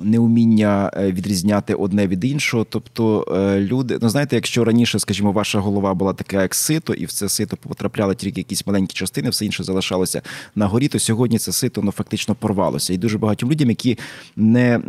неуміння 0.00 0.90
відрізняти 0.96 1.74
одне 1.74 2.06
від 2.06 2.24
іншого. 2.24 2.66
Тобто 2.70 3.24
люди, 3.58 3.98
ну 4.02 4.08
знаєте, 4.08 4.36
якщо 4.36 4.64
раніше, 4.64 4.98
скажімо, 4.98 5.32
ваша 5.32 5.58
голова 5.58 5.94
була 5.94 6.12
така, 6.12 6.42
як 6.42 6.54
сито, 6.54 6.94
і 6.94 7.04
в 7.04 7.12
це 7.12 7.28
сито 7.28 7.56
потрапляли 7.56 8.14
тільки 8.14 8.40
якісь 8.40 8.66
маленькі 8.66 8.94
частини, 8.94 9.30
все 9.30 9.44
інше 9.46 9.64
залишалося 9.64 10.22
на 10.54 10.66
горі, 10.66 10.88
то 10.88 10.98
сьогодні 10.98 11.38
це 11.38 11.52
сито 11.52 11.82
ну, 11.82 11.90
фактично 11.90 12.34
порвалося. 12.34 12.92
І 12.92 12.98
дуже 12.98 13.18
багатьом 13.18 13.50
людям, 13.50 13.68
які 13.68 13.98
не 14.36 14.80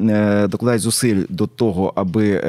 докладають 0.52 0.82
зусиль 0.82 1.24
до 1.30 1.48
того, 1.48 1.94
аби 1.96 2.44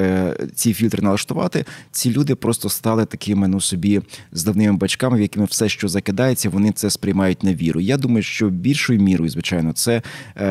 ці 0.54 0.74
фільтри 0.74 1.02
налаштувати, 1.02 1.64
ці 1.90 2.10
люди 2.10 2.34
просто 2.34 2.68
стали 2.68 3.04
такими 3.04 3.48
ну 3.48 3.60
собі 3.60 4.00
здавними 4.32 4.76
бачками, 4.76 5.18
в 5.18 5.20
якими 5.20 5.46
все, 5.46 5.68
що 5.68 5.88
закидається, 5.88 6.50
вони 6.50 6.72
це 6.72 6.90
сприймають 6.90 7.42
на 7.42 7.54
віру. 7.54 7.80
Я 7.80 7.96
думаю, 7.96 8.22
що 8.22 8.48
більшою 8.48 9.00
мірою, 9.00 9.30
звичайно, 9.30 9.72
це 9.72 10.02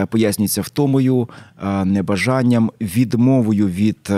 пояснюється 0.10 0.62
втомою 0.62 1.30
небажанням, 1.86 2.72
відмовою 2.82 3.68
від 3.68 4.12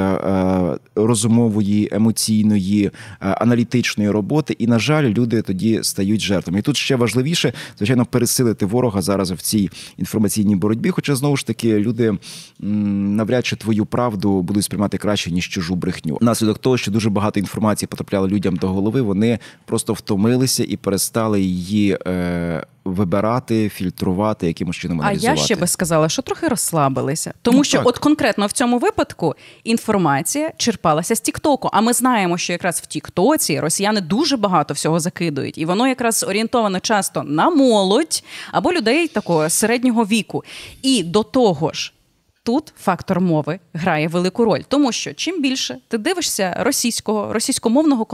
розумової, 0.96 1.90
емоційної, 1.92 2.92
аналітичної 3.20 4.10
роботи. 4.10 4.56
І, 4.60 4.68
на 4.68 4.80
жаль, 4.80 5.04
люди 5.04 5.42
тоді 5.42 5.80
стають 5.84 6.22
жертвами. 6.22 6.60
І 6.60 6.62
тут 6.62 6.78
ще 6.78 6.96
важливіше, 6.96 7.54
звичайно, 7.78 8.06
пересилити 8.06 8.66
ворога 8.66 9.02
зараз 9.02 9.32
в 9.32 9.38
цій 9.38 9.70
інформаційній 9.98 10.56
боротьбі. 10.56 10.90
Хоча 10.90 11.16
знову 11.16 11.38
ж 11.38 11.48
таки 11.48 11.80
люди 11.80 12.18
навряд 12.60 13.46
чи 13.46 13.56
твою 13.56 13.86
правду 13.86 14.42
будуть 14.42 14.64
сприймати 14.64 14.98
краще 14.98 15.32
ніж 15.32 15.50
чужу 15.50 15.76
брехню. 15.76 16.18
Наслідок 16.22 16.58
того, 16.58 16.78
що 16.78 16.92
дуже 16.92 17.10
багато 17.10 17.40
інформації 17.40 17.88
потрапляло 17.88 18.28
людям 18.28 18.56
до 18.56 18.68
голови, 18.68 19.02
вони 19.02 19.40
просто 19.66 19.94
втомилися 19.94 20.64
і 20.64 20.78
перестали 20.78 21.42
її. 21.42 21.98
Е, 22.08 22.66
вибирати, 22.86 23.70
фільтрувати, 23.70 24.48
якимось 24.48 24.76
чином 24.76 25.02
аналізувати. 25.02 25.38
А 25.38 25.42
я 25.42 25.46
ще 25.46 25.56
би 25.56 25.68
сказала, 25.68 26.10
що 26.10 26.22
трохи 26.22 26.48
розслабилися, 26.48 27.34
тому 27.42 27.58
ну, 27.58 27.64
що, 27.64 27.78
так. 27.78 27.88
от 27.88 27.98
конкретно 27.98 28.48
в 28.48 28.52
цьому 28.52 28.78
випадку, 28.78 29.36
інформація 29.64 30.52
черпалася 30.58 31.16
з 31.16 31.22
Тіктоку. 31.22 31.70
А 31.74 31.82
ми 31.82 31.94
знаємо, 31.94 32.38
що 32.38 32.54
якраз 32.54 32.80
в 32.80 32.86
Тіктоці 32.86 33.60
росіяни 33.60 34.02
дуже 34.02 34.38
багато 34.38 34.74
всього 34.74 35.00
закидують, 35.00 35.58
і 35.58 35.66
воно 35.66 35.88
якраз 35.88 36.24
орієнтовано 36.24 36.80
часто 36.80 37.24
на 37.24 37.50
молодь 37.50 38.24
або 38.52 38.74
людей 38.74 39.08
такого 39.08 39.50
середнього 39.50 40.06
віку. 40.06 40.44
І 40.82 41.04
до 41.04 41.24
того 41.24 41.74
ж. 41.74 41.94
Тут 42.43 42.74
фактор 42.77 43.21
мови 43.21 43.60
грає 43.74 44.07
велику 44.07 44.45
роль, 44.45 44.62
тому 44.67 44.91
що 44.91 45.13
чим 45.13 45.41
більше 45.41 45.77
ти 45.88 45.98
дивишся 45.98 46.57
російського 46.60 47.33
російськомовного 47.33 48.05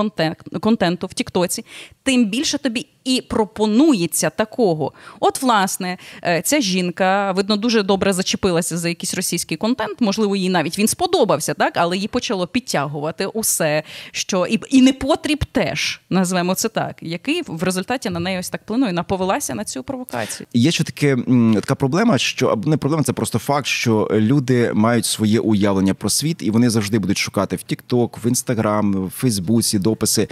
контенту 0.59 1.07
в 1.07 1.13
Тіктоці, 1.13 1.65
тим 2.03 2.25
більше 2.25 2.57
тобі 2.57 2.87
і 3.07 3.21
пропонується 3.21 4.29
такого. 4.29 4.93
От, 5.19 5.41
власне, 5.41 5.97
е, 6.23 6.41
ця 6.41 6.61
жінка, 6.61 7.31
видно, 7.31 7.57
дуже 7.57 7.83
добре 7.83 8.13
зачепилася 8.13 8.77
за 8.77 8.89
якийсь 8.89 9.13
російський 9.13 9.57
контент. 9.57 10.01
Можливо, 10.01 10.35
їй 10.35 10.49
навіть 10.49 10.79
він 10.79 10.87
сподобався, 10.87 11.53
так, 11.53 11.73
але 11.77 11.95
її 11.95 12.07
почало 12.07 12.47
підтягувати 12.47 13.25
усе, 13.25 13.83
що 14.11 14.45
і 14.45 14.59
і 14.69 14.81
непотріб 14.81 15.45
теж 15.45 16.01
назвемо 16.09 16.55
це 16.55 16.69
так, 16.69 16.95
який 17.01 17.41
в 17.47 17.63
результаті 17.63 18.09
на 18.09 18.19
неї 18.19 18.39
ось 18.39 18.49
так 18.49 18.65
плинує, 18.65 18.93
наповелася 18.93 19.55
на 19.55 19.63
цю 19.63 19.83
провокацію. 19.83 20.47
Є 20.53 20.71
ще 20.71 20.83
таке 20.83 21.17
така 21.55 21.75
проблема, 21.75 22.17
що 22.17 22.61
не 22.65 22.77
проблема, 22.77 23.03
це 23.03 23.13
просто 23.13 23.39
факт, 23.39 23.67
що 23.67 24.09
люди 24.21 24.71
мають 24.73 25.05
своє 25.05 25.39
уявлення 25.39 25.93
про 25.93 26.09
світ, 26.09 26.37
і 26.41 26.51
вони 26.51 26.69
завжди 26.69 26.99
будуть 26.99 27.17
шукати 27.17 27.55
в 27.55 27.59
TikTok, 27.59 28.09
в 28.23 28.27
Instagram, 28.27 29.05
в 29.07 29.09
Фейсбуці 29.09 29.79
дописи 29.79 30.27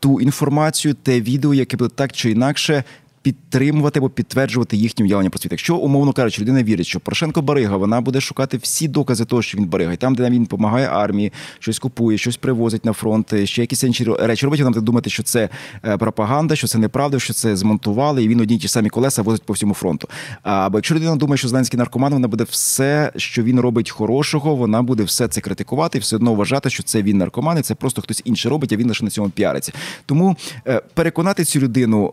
ту 0.00 0.20
інформацію, 0.20 0.94
те 0.94 1.20
відео, 1.20 1.54
яке 1.54 1.76
буде 1.76 1.94
так 1.94 2.12
чи 2.12 2.30
інакше 2.30 2.84
підтримувати 3.22 3.98
або 3.98 4.10
підтверджувати 4.10 4.76
їхнє 4.76 5.04
уявлення 5.04 5.30
про 5.30 5.38
світ. 5.38 5.52
Якщо 5.52 5.76
умовно 5.76 6.12
кажучи, 6.12 6.42
людина 6.42 6.62
вірить, 6.62 6.86
що 6.86 7.00
Порошенко 7.00 7.42
Барига, 7.42 7.76
вона 7.76 8.00
буде 8.00 8.20
шукати 8.20 8.56
всі 8.56 8.88
докази 8.88 9.24
того, 9.24 9.42
що 9.42 9.58
він 9.58 9.66
Барига, 9.66 9.92
і 9.92 9.96
там, 9.96 10.14
де 10.14 10.30
він 10.30 10.42
допомагає 10.42 10.86
армії, 10.86 11.32
щось 11.58 11.78
купує, 11.78 12.18
щось 12.18 12.36
привозить 12.36 12.84
на 12.84 12.92
фронт, 12.92 13.34
ще 13.44 13.60
якісь 13.60 13.84
інші 13.84 14.04
речі 14.04 14.46
робить. 14.46 14.60
Вона 14.60 14.70
буде 14.70 14.84
думати, 14.84 15.10
що 15.10 15.22
це 15.22 15.48
е, 15.84 15.96
пропаганда, 15.96 16.56
що 16.56 16.66
це 16.66 16.78
неправда, 16.78 17.18
що 17.18 17.32
це 17.32 17.56
змонтували, 17.56 18.24
і 18.24 18.28
він 18.28 18.40
одні 18.40 18.58
ті 18.58 18.68
самі 18.68 18.88
колеса 18.88 19.22
возить 19.22 19.42
по 19.42 19.52
всьому 19.52 19.74
фронту. 19.74 20.08
Або 20.42 20.78
якщо 20.78 20.94
людина 20.94 21.16
думає, 21.16 21.38
що 21.38 21.48
Зеленський 21.48 21.78
наркоман, 21.78 22.12
вона 22.12 22.28
буде 22.28 22.44
все, 22.44 23.12
що 23.16 23.42
він 23.42 23.60
робить 23.60 23.90
хорошого, 23.90 24.56
вона 24.56 24.82
буде 24.82 25.02
все 25.02 25.28
це 25.28 25.40
критикувати 25.40 25.98
і 25.98 26.00
все 26.00 26.16
одно 26.16 26.34
вважати, 26.34 26.70
що 26.70 26.82
це 26.82 27.02
він 27.02 27.18
наркоман, 27.18 27.58
і 27.58 27.62
це 27.62 27.74
просто 27.74 28.02
хтось 28.02 28.22
інший 28.24 28.50
робить, 28.50 28.72
а 28.72 28.76
він 28.76 28.88
лише 28.88 29.04
на 29.04 29.10
цьому 29.10 29.30
піариться. 29.30 29.72
Тому 30.06 30.36
е, 30.66 30.82
переконати 30.94 31.44
цю 31.44 31.60
людину. 31.60 32.12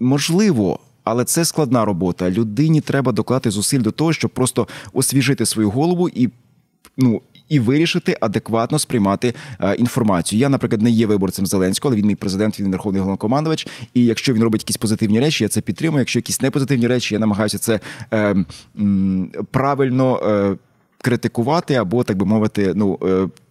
Можливо, 0.00 0.78
але 1.04 1.24
це 1.24 1.44
складна 1.44 1.84
робота. 1.84 2.30
Людині 2.30 2.80
треба 2.80 3.12
докладати 3.12 3.50
зусиль 3.50 3.80
до 3.80 3.90
того, 3.90 4.12
щоб 4.12 4.30
просто 4.30 4.68
освіжити 4.92 5.46
свою 5.46 5.70
голову 5.70 6.08
і 6.08 6.28
ну. 6.96 7.22
І 7.48 7.60
вирішити 7.60 8.16
адекватно 8.20 8.78
сприймати 8.78 9.34
е, 9.60 9.74
інформацію. 9.74 10.40
Я, 10.40 10.48
наприклад, 10.48 10.82
не 10.82 10.90
є 10.90 11.06
виборцем 11.06 11.46
Зеленського, 11.46 11.92
але 11.92 12.00
він 12.00 12.06
мій 12.08 12.14
президент, 12.14 12.60
він 12.60 12.70
верховний 12.70 13.00
головнокомандувач. 13.00 13.66
І 13.94 14.04
якщо 14.04 14.34
він 14.34 14.42
робить 14.42 14.62
якісь 14.62 14.76
позитивні 14.76 15.20
речі, 15.20 15.44
я 15.44 15.48
це 15.48 15.60
підтримую. 15.60 15.98
Якщо 15.98 16.18
якісь 16.18 16.40
непозитивні 16.40 16.86
речі, 16.86 17.14
я 17.14 17.18
намагаюся 17.18 17.58
це 17.58 17.80
е, 18.10 18.44
м, 18.78 19.30
правильно 19.50 20.20
е, 20.26 20.56
критикувати 21.02 21.74
або 21.74 22.04
так 22.04 22.16
би 22.16 22.26
мовити, 22.26 22.72
ну. 22.74 22.98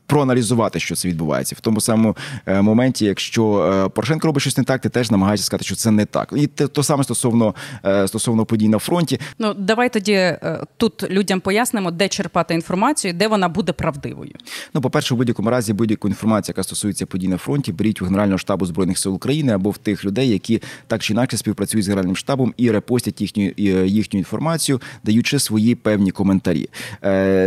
Проаналізувати, 0.07 0.79
що 0.79 0.95
це 0.95 1.07
відбувається 1.07 1.55
в 1.57 1.59
тому 1.59 1.81
самому 1.81 2.17
е, 2.45 2.61
моменті, 2.61 3.05
якщо 3.05 3.71
е, 3.85 3.89
Порошенко 3.89 4.27
робить 4.27 4.41
щось 4.41 4.57
не 4.57 4.63
так, 4.63 4.81
ти 4.81 4.89
теж 4.89 5.11
намагаєшся 5.11 5.45
сказати, 5.45 5.65
що 5.65 5.75
це 5.75 5.91
не 5.91 6.05
так. 6.05 6.33
І 6.35 6.47
те 6.47 6.67
то 6.67 6.83
саме 6.83 7.03
стосовно 7.03 7.55
е, 7.85 8.07
стосовно 8.07 8.45
подій 8.45 8.69
на 8.69 8.79
фронті. 8.79 9.19
Ну 9.39 9.53
давай 9.53 9.93
тоді 9.93 10.37
тут 10.77 11.09
людям 11.09 11.39
пояснимо, 11.39 11.91
де 11.91 12.07
черпати 12.07 12.53
інформацію, 12.53 13.13
де 13.13 13.27
вона 13.27 13.49
буде 13.49 13.71
правдивою. 13.71 14.31
Ну, 14.73 14.81
по 14.81 14.89
перше, 14.89 15.13
у 15.13 15.17
будь-якому 15.17 15.49
разі 15.49 15.73
будь-яку 15.73 16.07
інформацію, 16.07 16.53
яка 16.53 16.63
стосується 16.63 17.05
подій 17.05 17.27
на 17.27 17.37
фронті, 17.37 17.71
беріть 17.71 18.01
у 18.01 18.05
Генерального 18.05 18.37
штабу 18.37 18.65
збройних 18.65 18.97
сил 18.97 19.15
України 19.15 19.53
або 19.53 19.69
в 19.69 19.77
тих 19.77 20.05
людей, 20.05 20.29
які 20.29 20.61
так 20.87 21.01
чи 21.01 21.13
інакше 21.13 21.37
співпрацюють 21.37 21.85
з 21.85 21.87
генеральним 21.87 22.15
штабом 22.15 22.53
і 22.57 22.71
репостять 22.71 23.21
їхню 23.21 23.51
їхню 23.85 24.19
інформацію, 24.19 24.81
даючи 25.03 25.39
свої 25.39 25.75
певні 25.75 26.11
коментарі. 26.11 26.69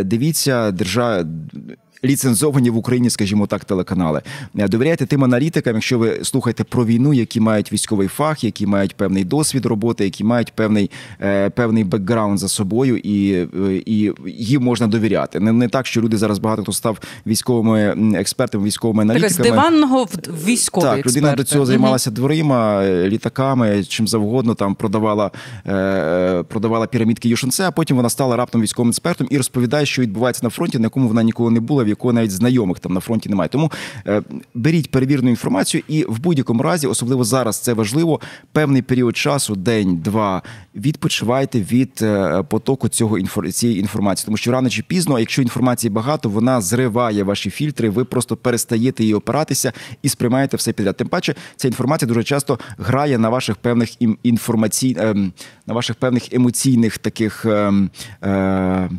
Дивіться, 0.05 0.71
держава 0.71 1.25
ліцензовані 2.05 2.71
в 2.71 2.77
Україні, 2.77 3.11
скажімо 3.11 3.47
так, 3.47 3.65
телеканали. 3.65 4.23
Е, 4.59 4.69
довіряйте 4.69 5.07
тим 5.07 5.25
аналітикам, 5.25 5.75
якщо 5.75 5.99
ви 5.99 6.19
слухаєте 6.23 6.65
про 6.65 6.85
війну, 6.85 7.15
які 7.15 7.41
мають 7.41 7.73
військовий 7.73 8.09
фах, 8.09 8.45
які 8.45 8.67
мають 8.67 8.97
певний 8.97 9.25
досвід 9.25 9.67
роботи, 9.67 10.05
які 10.05 10.25
мають 10.25 10.53
певний 10.53 10.91
е, 11.21 11.51
певний 11.51 11.85
бекграунд 11.85 12.39
за 12.39 12.49
собою, 12.49 12.99
і 12.99 13.33
е, 13.33 13.47
і 13.87 14.13
їм 14.27 14.63
можна 14.63 14.87
довіряти. 14.87 15.41
Не 15.41 15.53
не 15.53 15.69
так, 15.69 15.87
що 15.87 16.01
люди 16.01 16.17
зараз 16.17 16.39
багато 16.39 16.63
хто 16.63 16.73
став 16.73 16.99
військовими 17.27 17.97
експертами, 18.17 18.65
військовими 18.65 19.03
аналітиками. 19.03 19.37
Так, 19.37 19.47
з 19.47 19.51
диванного 19.51 20.05
в 20.05 20.45
військовий 20.45 20.91
Так, 20.91 21.07
людина 21.07 21.35
до 21.35 21.45
цього 21.45 21.67
займалася 21.67 22.11
дверима, 22.11 22.87
літаками, 22.87 23.85
чим 23.85 24.09
завгодно 24.09 24.55
там 24.55 24.75
продавала 24.75 25.31
продавала 26.49 26.87
пірамідки 26.87 27.29
Юшенце, 27.29 27.65
а 27.65 27.71
потім 27.71 27.97
вона 27.97 28.11
стала 28.11 28.37
раптом 28.37 28.63
військовим 28.63 28.89
експертом 28.91 29.27
і 29.31 29.37
розповідає, 29.37 29.87
що 29.87 30.03
відбувається 30.03 30.41
на 30.47 30.51
фронті, 30.51 30.79
на 30.79 30.85
якому 30.85 31.09
вона 31.09 31.23
ніколи 31.23 31.51
не 31.51 31.61
була 31.61 31.85
в 31.89 31.91
якого 31.91 32.13
навіть 32.13 32.31
знайомих 32.31 32.79
там 32.79 32.93
на 32.93 33.01
фронті 33.01 33.29
немає. 33.29 33.49
Тому 33.49 33.73
е, 34.07 34.23
беріть 34.55 34.91
перевірну 34.91 35.31
інформацію, 35.31 35.83
і 35.89 36.05
в 36.05 36.19
будь-якому 36.19 36.63
разі, 36.63 36.87
особливо 36.87 37.25
зараз, 37.25 37.59
це 37.59 37.73
важливо. 37.73 38.21
Певний 38.53 38.83
період 38.83 39.17
часу, 39.17 39.57
день-два, 39.57 40.43
відпочивайте 40.75 41.61
від 41.61 41.99
е, 42.03 42.43
потоку 42.43 42.89
цього 42.89 43.21
цієї 43.53 43.81
інформації, 43.81 44.25
тому 44.25 44.37
що 44.37 44.53
рано 44.53 44.71
чи 44.71 44.83
пізно, 44.83 45.19
якщо 45.19 45.43
інформації 45.43 45.91
багато, 45.91 46.29
вона 46.29 46.61
зриває 46.61 47.23
ваші 47.23 47.51
фільтри. 47.51 47.91
Ви 47.91 48.05
просто 48.05 48.37
перестаєте 48.37 49.03
її 49.03 49.15
опиратися 49.15 49.73
і 50.03 50.09
сприймаєте 50.09 50.57
все 50.57 50.73
підряд. 50.73 50.97
Тим 50.97 51.09
паче, 51.09 51.35
ця 51.57 51.69
інформація 51.69 52.09
дуже 52.09 52.25
часто 52.25 52.59
грає 52.79 53.19
на 53.19 53.29
ваших 53.29 53.57
певних 53.57 54.03
інформацій, 54.23 54.97
ем, 54.99 55.33
на 55.67 55.75
ваших 55.75 55.97
певних 55.97 56.33
емоційних 56.33 56.99
таких. 56.99 57.45
Ем, 57.45 57.91
е, 58.25 58.91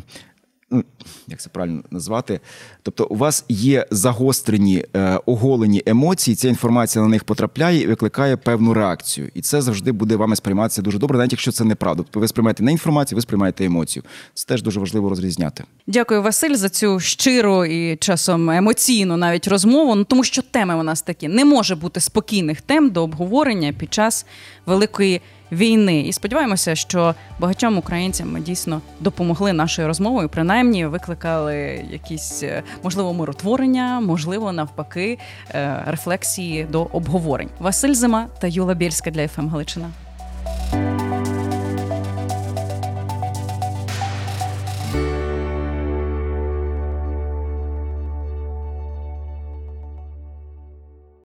як 1.28 1.40
це 1.40 1.48
правильно 1.48 1.82
назвати? 1.90 2.40
Тобто, 2.82 3.06
у 3.10 3.16
вас 3.16 3.44
є 3.48 3.86
загострені 3.90 4.84
е, 4.96 5.20
оголені 5.26 5.82
емоції, 5.86 6.34
ця 6.34 6.48
інформація 6.48 7.02
на 7.02 7.08
них 7.08 7.24
потрапляє 7.24 7.80
і 7.80 7.86
викликає 7.86 8.36
певну 8.36 8.74
реакцію. 8.74 9.30
І 9.34 9.40
це 9.40 9.62
завжди 9.62 9.92
буде 9.92 10.16
вами 10.16 10.36
сприйматися 10.36 10.82
дуже 10.82 10.98
добре, 10.98 11.18
навіть 11.18 11.32
якщо 11.32 11.52
це 11.52 11.64
неправда. 11.64 12.02
Тобто 12.02 12.20
ви 12.20 12.28
сприймаєте 12.28 12.62
не 12.62 12.72
інформацію, 12.72 13.16
ви 13.16 13.22
сприймаєте 13.22 13.64
емоцію. 13.64 14.02
Це 14.34 14.46
теж 14.46 14.62
дуже 14.62 14.80
важливо 14.80 15.08
розрізняти. 15.08 15.64
Дякую, 15.86 16.22
Василь, 16.22 16.54
за 16.54 16.68
цю 16.68 17.00
щиру 17.00 17.64
і 17.64 17.96
часом 17.96 18.50
емоційну 18.50 19.16
навіть 19.16 19.48
розмову. 19.48 19.94
Ну 19.94 20.04
тому 20.04 20.24
що 20.24 20.42
теми 20.42 20.74
у 20.74 20.82
нас 20.82 21.02
такі 21.02 21.28
не 21.28 21.44
може 21.44 21.74
бути 21.74 22.00
спокійних 22.00 22.60
тем 22.60 22.90
до 22.90 23.02
обговорення 23.02 23.72
під 23.72 23.94
час 23.94 24.26
великої 24.66 25.20
війни. 25.52 26.00
І 26.00 26.12
сподіваємося, 26.12 26.74
що 26.74 27.14
багатьом 27.38 27.78
українцям 27.78 28.32
ми 28.32 28.40
дійсно 28.40 28.80
допомогли 29.00 29.52
нашою 29.52 29.88
розмовою. 29.88 30.28
Принаймні 30.28 30.86
викликали 30.86 31.84
якісь 31.90 32.42
е, 32.42 32.62
можливо 32.82 33.14
миротворення, 33.14 34.00
можливо, 34.00 34.52
навпаки, 34.52 35.18
е, 35.54 35.82
рефлексії 35.86 36.64
до 36.64 36.82
обговорень. 36.82 37.48
Василь 37.58 37.94
Зима 37.94 38.26
та 38.40 38.46
Юла 38.46 38.74
Бєльська 38.74 39.10
для 39.10 39.28
ФМ 39.28 39.48
Галичина. 39.48 39.90